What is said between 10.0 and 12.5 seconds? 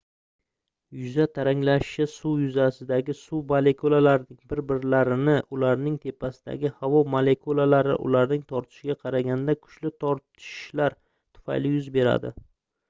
tortishlari tufayli yuz beradi